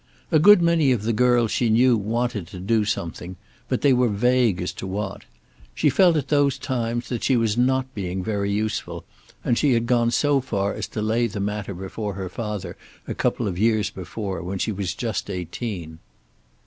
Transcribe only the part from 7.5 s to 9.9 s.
not being very useful, and she had